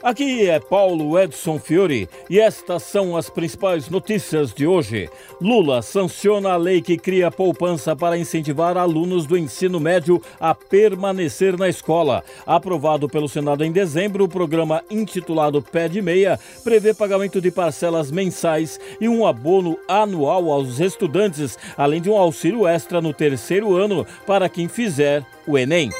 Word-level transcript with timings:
Aqui 0.00 0.48
é 0.48 0.60
Paulo 0.60 1.18
Edson 1.18 1.58
Fiore 1.58 2.08
e 2.30 2.38
estas 2.38 2.84
são 2.84 3.16
as 3.16 3.28
principais 3.28 3.90
notícias 3.90 4.54
de 4.54 4.64
hoje. 4.64 5.10
Lula 5.40 5.82
sanciona 5.82 6.50
a 6.50 6.56
lei 6.56 6.80
que 6.80 6.96
cria 6.96 7.32
poupança 7.32 7.96
para 7.96 8.16
incentivar 8.16 8.76
alunos 8.76 9.26
do 9.26 9.36
ensino 9.36 9.80
médio 9.80 10.22
a 10.38 10.54
permanecer 10.54 11.58
na 11.58 11.68
escola. 11.68 12.22
Aprovado 12.46 13.08
pelo 13.08 13.28
Senado 13.28 13.64
em 13.64 13.72
dezembro, 13.72 14.22
o 14.22 14.28
programa 14.28 14.84
intitulado 14.88 15.60
Pé 15.60 15.88
de 15.88 16.00
Meia 16.00 16.38
prevê 16.62 16.94
pagamento 16.94 17.40
de 17.40 17.50
parcelas 17.50 18.08
mensais 18.08 18.78
e 19.00 19.08
um 19.08 19.26
abono 19.26 19.76
anual 19.88 20.52
aos 20.52 20.78
estudantes, 20.78 21.58
além 21.76 22.00
de 22.00 22.08
um 22.08 22.16
auxílio 22.16 22.68
extra 22.68 23.00
no 23.00 23.12
terceiro 23.12 23.74
ano 23.74 24.06
para 24.24 24.48
quem 24.48 24.68
fizer 24.68 25.26
o 25.44 25.58
Enem. 25.58 25.90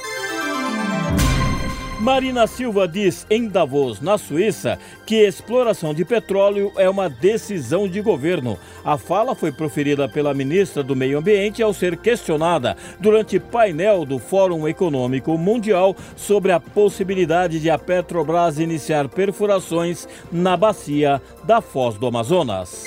Marina 2.08 2.46
Silva 2.46 2.88
diz 2.88 3.26
em 3.28 3.46
Davos, 3.46 4.00
na 4.00 4.16
Suíça, 4.16 4.78
que 5.04 5.16
exploração 5.16 5.92
de 5.92 6.06
petróleo 6.06 6.72
é 6.78 6.88
uma 6.88 7.06
decisão 7.06 7.86
de 7.86 8.00
governo. 8.00 8.58
A 8.82 8.96
fala 8.96 9.34
foi 9.34 9.52
proferida 9.52 10.08
pela 10.08 10.32
ministra 10.32 10.82
do 10.82 10.96
Meio 10.96 11.18
Ambiente 11.18 11.62
ao 11.62 11.74
ser 11.74 11.98
questionada 11.98 12.78
durante 12.98 13.38
painel 13.38 14.06
do 14.06 14.18
Fórum 14.18 14.66
Econômico 14.66 15.36
Mundial 15.36 15.94
sobre 16.16 16.50
a 16.50 16.58
possibilidade 16.58 17.60
de 17.60 17.68
a 17.68 17.76
Petrobras 17.76 18.58
iniciar 18.58 19.06
perfurações 19.06 20.08
na 20.32 20.56
bacia 20.56 21.20
da 21.44 21.60
Foz 21.60 21.96
do 21.96 22.06
Amazonas. 22.06 22.86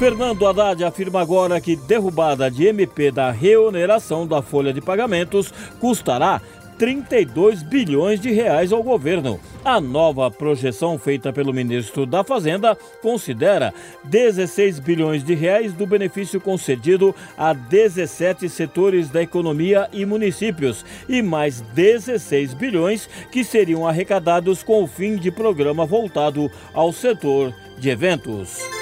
Fernando 0.00 0.46
Haddad 0.46 0.82
afirma 0.82 1.20
agora 1.20 1.60
que 1.60 1.76
derrubada 1.76 2.50
de 2.50 2.66
MP 2.66 3.10
da 3.10 3.30
reoneração 3.30 4.26
da 4.26 4.40
folha 4.40 4.72
de 4.72 4.80
pagamentos 4.80 5.52
custará 5.78 6.40
32 6.80 7.62
bilhões 7.62 8.18
de 8.18 8.30
reais 8.30 8.72
ao 8.72 8.82
governo. 8.82 9.38
A 9.62 9.78
nova 9.78 10.30
projeção 10.30 10.98
feita 10.98 11.30
pelo 11.30 11.52
ministro 11.52 12.06
da 12.06 12.24
Fazenda 12.24 12.74
considera 13.02 13.74
16 14.04 14.80
bilhões 14.80 15.22
de 15.22 15.34
reais 15.34 15.74
do 15.74 15.86
benefício 15.86 16.40
concedido 16.40 17.14
a 17.36 17.52
17 17.52 18.48
setores 18.48 19.10
da 19.10 19.20
economia 19.20 19.90
e 19.92 20.06
municípios 20.06 20.82
e 21.06 21.20
mais 21.20 21.60
16 21.60 22.54
bilhões 22.54 23.06
que 23.30 23.44
seriam 23.44 23.86
arrecadados 23.86 24.62
com 24.62 24.82
o 24.82 24.86
fim 24.86 25.16
de 25.16 25.30
programa 25.30 25.84
voltado 25.84 26.50
ao 26.72 26.94
setor 26.94 27.52
de 27.78 27.90
eventos. 27.90 28.79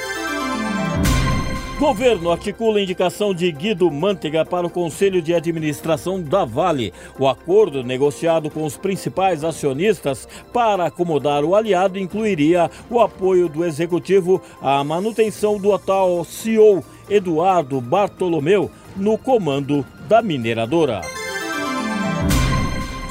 Governo 1.78 2.32
articula 2.32 2.80
indicação 2.80 3.32
de 3.32 3.52
Guido 3.52 3.88
Mantega 3.88 4.44
para 4.44 4.66
o 4.66 4.70
Conselho 4.70 5.22
de 5.22 5.32
Administração 5.32 6.20
da 6.20 6.44
Vale. 6.44 6.92
O 7.16 7.28
acordo 7.28 7.84
negociado 7.84 8.50
com 8.50 8.64
os 8.64 8.76
principais 8.76 9.44
acionistas 9.44 10.26
para 10.52 10.86
acomodar 10.86 11.44
o 11.44 11.54
aliado 11.54 11.96
incluiria 11.96 12.68
o 12.90 12.98
apoio 12.98 13.48
do 13.48 13.64
executivo 13.64 14.42
à 14.60 14.82
manutenção 14.82 15.56
do 15.56 15.72
atual 15.72 16.24
CEO 16.24 16.84
Eduardo 17.08 17.80
Bartolomeu 17.80 18.68
no 18.96 19.16
comando 19.16 19.86
da 20.08 20.20
mineradora. 20.20 21.17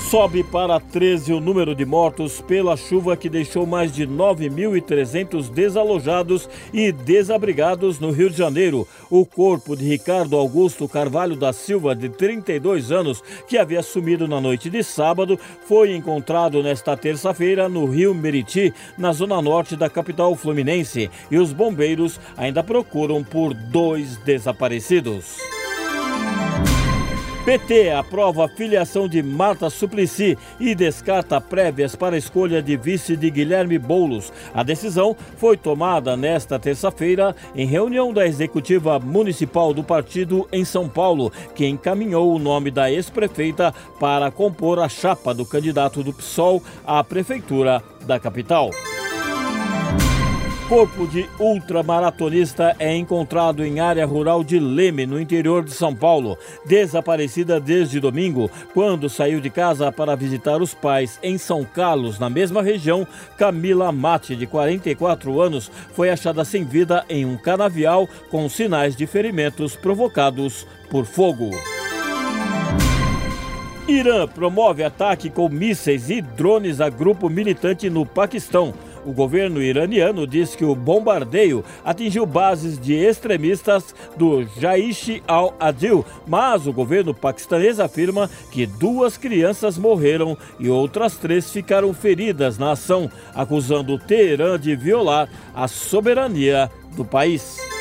Sobe 0.10 0.42
para 0.42 0.80
13 0.80 1.34
o 1.34 1.42
número 1.42 1.76
de 1.76 1.84
mortos 1.84 2.40
pela 2.40 2.78
chuva 2.78 3.18
que 3.18 3.28
deixou 3.28 3.66
mais 3.66 3.92
de 3.92 4.08
9.300 4.08 5.50
desalojados 5.52 6.50
e 6.72 6.94
desabrigados 6.94 8.00
no 8.00 8.12
Rio 8.12 8.30
de 8.30 8.38
Janeiro. 8.38 8.88
O 9.10 9.26
corpo 9.26 9.76
de 9.76 9.84
Ricardo 9.84 10.38
Augusto 10.38 10.88
Carvalho 10.88 11.36
da 11.36 11.52
Silva, 11.52 11.94
de 11.94 12.08
32 12.08 12.90
anos, 12.90 13.22
que 13.50 13.58
havia 13.58 13.84
sumido 13.84 14.30
na 14.30 14.40
noite 14.40 14.70
de 14.70 14.82
sábado, 14.82 15.38
foi 15.68 15.94
encontrado 15.94 16.64
nesta 16.64 16.96
terça-feira 16.96 17.68
no 17.68 17.86
Rio 17.86 18.16
Meriti, 18.16 18.74
na 18.98 19.12
zona 19.12 19.42
norte 19.42 19.76
da 19.76 19.90
capital 19.90 20.34
fluminense, 20.38 21.12
e 21.30 21.38
os 21.38 21.52
bombeiros 21.52 22.18
ainda 22.38 22.64
procuram 22.64 23.26
por 23.26 23.54
dois 23.54 24.16
desaparecidos. 24.20 25.57
PT 27.48 27.92
aprova 27.92 28.44
a 28.44 28.50
filiação 28.50 29.08
de 29.08 29.24
Marta 29.24 29.70
Suplicy 29.70 30.38
e 30.60 30.76
descarta 30.76 31.40
prévias 31.40 31.96
para 31.96 32.16
a 32.16 32.20
escolha 32.20 32.62
de 32.62 32.76
vice 32.76 33.16
de 33.16 33.30
Guilherme 33.30 33.80
Boulos. 33.80 34.34
A 34.54 34.64
decisão 34.64 35.16
foi 35.38 35.56
tomada 35.56 36.18
nesta 36.18 36.60
terça-feira 36.60 37.34
em 37.56 37.66
reunião 37.66 38.12
da 38.12 38.28
executiva 38.28 39.00
municipal 39.00 39.74
do 39.74 39.82
partido 39.82 40.46
em 40.52 40.66
São 40.66 40.90
Paulo, 40.90 41.32
que 41.56 41.66
encaminhou 41.66 42.36
o 42.36 42.40
nome 42.40 42.70
da 42.70 42.92
ex-prefeita 42.92 43.74
para 43.98 44.30
compor 44.30 44.80
a 44.80 44.90
chapa 44.90 45.34
do 45.34 45.46
candidato 45.46 46.04
do 46.04 46.12
PSOL 46.12 46.62
à 46.86 47.02
prefeitura 47.02 47.82
da 48.06 48.20
capital. 48.20 48.72
Corpo 50.70 51.08
de 51.08 51.30
ultramaratonista 51.40 52.76
é 52.78 52.94
encontrado 52.94 53.64
em 53.64 53.80
área 53.80 54.06
rural 54.06 54.44
de 54.44 54.60
Leme, 54.60 55.06
no 55.06 55.18
interior 55.18 55.64
de 55.64 55.72
São 55.72 55.96
Paulo. 55.96 56.38
Desaparecida 56.66 57.58
desde 57.58 58.02
domingo, 58.02 58.52
quando 58.74 59.08
saiu 59.08 59.40
de 59.40 59.50
casa 59.50 59.90
para 59.94 60.14
visitar 60.14 60.62
os 60.62 60.74
pais 60.74 61.20
em 61.24 61.38
São 61.38 61.64
Carlos, 61.64 62.20
na 62.20 62.30
mesma 62.30 62.62
região, 62.62 63.08
Camila 63.38 63.94
Mate, 63.94 64.36
de 64.36 64.46
44 64.46 65.40
anos, 65.40 65.72
foi 65.94 66.10
achada 66.10 66.44
sem 66.44 66.66
vida 66.66 67.06
em 67.08 67.26
um 67.26 67.38
canavial 67.38 68.06
com 68.30 68.50
sinais 68.50 68.94
de 68.94 69.08
ferimentos 69.08 69.74
provocados 69.74 70.68
por 70.90 71.06
fogo. 71.06 71.52
Irã 73.88 74.28
promove 74.28 74.84
ataque 74.84 75.30
com 75.30 75.48
mísseis 75.48 76.10
e 76.10 76.22
drones 76.22 76.82
a 76.82 76.90
grupo 76.90 77.30
militante 77.30 77.90
no 77.90 78.06
Paquistão. 78.06 78.74
O 79.08 79.14
governo 79.14 79.62
iraniano 79.62 80.28
diz 80.28 80.54
que 80.54 80.66
o 80.66 80.76
bombardeio 80.76 81.64
atingiu 81.86 82.26
bases 82.26 82.78
de 82.78 82.94
extremistas 82.94 83.96
do 84.18 84.44
Jaish 84.60 85.24
al-Adil, 85.26 86.06
mas 86.28 86.68
o 86.68 86.74
governo 86.74 87.14
paquistanês 87.14 87.80
afirma 87.80 88.30
que 88.52 88.66
duas 88.66 89.16
crianças 89.16 89.78
morreram 89.78 90.38
e 90.60 90.70
outras 90.70 91.16
três 91.16 91.50
ficaram 91.50 91.94
feridas 91.94 92.58
na 92.58 92.74
ação, 92.74 93.10
acusando 93.34 93.98
Teherã 93.98 94.60
de 94.60 94.76
violar 94.76 95.30
a 95.56 95.70
soberania 95.70 96.70
do 96.94 97.06
país. 97.06 97.77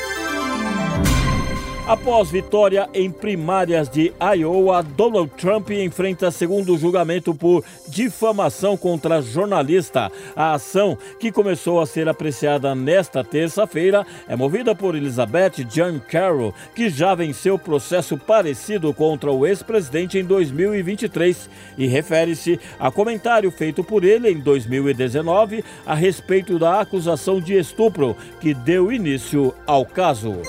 Após 1.87 2.29
vitória 2.29 2.89
em 2.93 3.09
primárias 3.09 3.87
de 3.87 4.11
Iowa, 4.19 4.83
Donald 4.83 5.31
Trump 5.37 5.69
enfrenta 5.71 6.29
segundo 6.29 6.77
julgamento 6.77 7.33
por 7.33 7.63
difamação 7.87 8.75
contra 8.75 9.21
jornalista. 9.21 10.11
A 10.35 10.55
ação, 10.55 10.97
que 11.17 11.31
começou 11.31 11.79
a 11.79 11.85
ser 11.85 12.09
apreciada 12.09 12.75
nesta 12.75 13.23
terça-feira, 13.23 14.05
é 14.27 14.35
movida 14.35 14.75
por 14.75 14.95
Elizabeth 14.95 15.63
John 15.63 16.01
Carroll, 16.11 16.53
que 16.75 16.89
já 16.89 17.15
venceu 17.15 17.57
processo 17.57 18.17
parecido 18.17 18.93
contra 18.93 19.31
o 19.31 19.47
ex-presidente 19.47 20.17
em 20.17 20.25
2023 20.25 21.49
e 21.77 21.87
refere-se 21.87 22.59
a 22.77 22.91
comentário 22.91 23.49
feito 23.49 23.81
por 23.81 24.03
ele 24.03 24.29
em 24.29 24.41
2019 24.41 25.63
a 25.85 25.95
respeito 25.95 26.59
da 26.59 26.81
acusação 26.81 27.39
de 27.39 27.57
estupro 27.57 28.13
que 28.41 28.53
deu 28.53 28.91
início 28.91 29.53
ao 29.65 29.85
caso. 29.85 30.41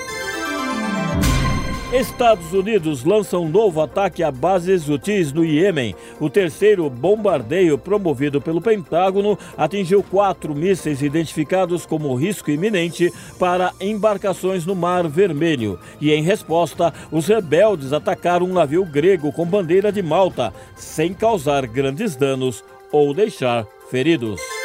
Estados 1.93 2.53
Unidos 2.53 3.03
lança 3.03 3.38
um 3.38 3.49
novo 3.49 3.81
ataque 3.81 4.22
a 4.22 4.31
bases 4.31 4.91
UTIs 4.91 5.32
no 5.32 5.43
Iêmen. 5.43 5.94
O 6.21 6.28
terceiro 6.28 6.91
bombardeio 6.91 7.78
promovido 7.78 8.43
pelo 8.43 8.60
Pentágono 8.60 9.38
atingiu 9.56 10.03
quatro 10.03 10.54
mísseis 10.54 11.00
identificados 11.00 11.87
como 11.87 12.15
risco 12.15 12.50
iminente 12.50 13.10
para 13.38 13.72
embarcações 13.81 14.66
no 14.66 14.75
Mar 14.75 15.08
Vermelho. 15.08 15.81
E 15.99 16.12
em 16.12 16.23
resposta, 16.23 16.93
os 17.11 17.26
rebeldes 17.26 17.94
atacaram 17.94 18.44
um 18.44 18.52
navio 18.52 18.84
grego 18.84 19.32
com 19.32 19.46
bandeira 19.46 19.91
de 19.91 20.02
Malta, 20.02 20.52
sem 20.76 21.14
causar 21.14 21.67
grandes 21.67 22.14
danos 22.14 22.62
ou 22.93 23.14
deixar 23.14 23.67
feridos. 23.91 24.57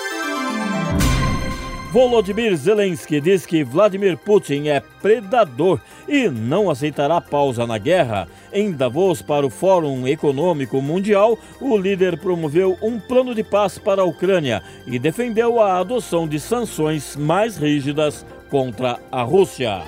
Volodymyr 1.94 2.56
Zelensky 2.56 3.22
diz 3.22 3.46
que 3.46 3.64
Vladimir 3.64 4.18
Putin 4.18 4.68
é 4.68 4.80
predador 5.00 5.80
e 6.08 6.28
não 6.28 6.68
aceitará 6.68 7.22
pausa 7.22 7.68
na 7.68 7.78
guerra. 7.78 8.28
Em 8.52 8.72
Davos, 8.72 9.22
para 9.22 9.46
o 9.46 9.50
Fórum 9.52 10.08
Econômico 10.08 10.82
Mundial, 10.82 11.38
o 11.62 11.78
líder 11.78 12.18
promoveu 12.18 12.76
um 12.82 13.00
plano 13.00 13.36
de 13.36 13.44
paz 13.44 13.78
para 13.78 14.02
a 14.02 14.06
Ucrânia 14.06 14.64
e 14.88 14.98
defendeu 14.98 15.62
a 15.62 15.78
adoção 15.78 16.28
de 16.28 16.40
sanções 16.40 17.16
mais 17.16 17.58
rígidas 17.58 18.26
contra 18.50 19.00
a 19.12 19.22
Rússia. 19.22 19.84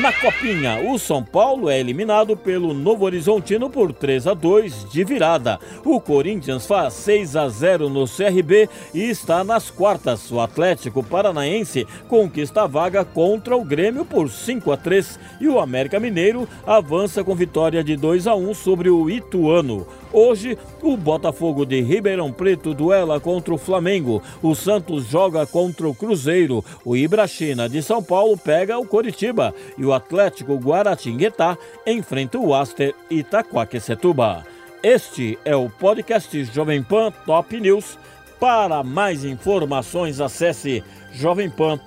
Na 0.00 0.12
Copinha, 0.12 0.80
o 0.80 0.98
São 0.98 1.22
Paulo 1.22 1.70
é 1.70 1.78
eliminado 1.78 2.36
pelo 2.36 2.74
Novo 2.74 3.04
Horizontino 3.04 3.70
por 3.70 3.92
3 3.92 4.26
a 4.26 4.34
2 4.34 4.90
de 4.90 5.04
virada. 5.04 5.60
O 5.84 6.00
Corinthians 6.00 6.66
faz 6.66 6.94
6 6.94 7.36
a 7.36 7.48
0 7.48 7.88
no 7.88 8.04
CRB 8.04 8.68
e 8.92 9.02
está 9.02 9.44
nas 9.44 9.70
quartas. 9.70 10.32
O 10.32 10.40
Atlético 10.40 11.00
Paranaense 11.00 11.86
conquista 12.08 12.62
a 12.62 12.66
vaga 12.66 13.04
contra 13.04 13.56
o 13.56 13.64
Grêmio 13.64 14.04
por 14.04 14.28
5 14.28 14.72
a 14.72 14.76
3 14.76 15.18
e 15.40 15.46
o 15.46 15.60
América 15.60 16.00
Mineiro 16.00 16.48
avança 16.66 17.22
com 17.22 17.34
vitória 17.34 17.84
de 17.84 17.94
2 17.94 18.26
a 18.26 18.34
1 18.34 18.52
sobre 18.52 18.90
o 18.90 19.08
Ituano. 19.08 19.86
Hoje, 20.16 20.56
o 20.80 20.96
Botafogo 20.96 21.66
de 21.66 21.80
Ribeirão 21.80 22.30
Preto 22.30 22.72
duela 22.72 23.18
contra 23.18 23.52
o 23.52 23.58
Flamengo. 23.58 24.22
O 24.40 24.54
Santos 24.54 25.06
joga 25.06 25.44
contra 25.44 25.88
o 25.88 25.94
Cruzeiro. 25.94 26.64
O 26.84 26.96
Ibrachina 26.96 27.68
de 27.68 27.82
São 27.82 28.00
Paulo 28.00 28.38
pega 28.38 28.78
o 28.78 28.86
Coritiba. 28.86 29.52
O 29.84 29.92
Atlético 29.92 30.56
Guaratinguetá 30.56 31.58
enfrenta 31.86 32.38
o 32.38 32.54
Aster 32.54 32.94
Itaquaquecetuba. 33.10 34.44
Este 34.82 35.38
é 35.44 35.54
o 35.54 35.68
podcast 35.68 36.44
Jovem 36.44 36.82
Pan 36.82 37.12
Top 37.24 37.58
News. 37.58 37.98
Para 38.38 38.82
mais 38.82 39.24
informações, 39.24 40.20
acesse 40.20 40.82
jovempan.com.br. 41.12 41.84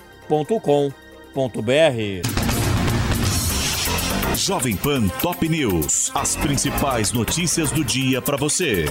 Jovem 4.35 4.75
Pan 4.77 5.07
Top 5.21 5.47
News. 5.47 6.11
As 6.13 6.35
principais 6.35 7.11
notícias 7.11 7.71
do 7.71 7.83
dia 7.83 8.21
para 8.21 8.37
você. 8.37 8.85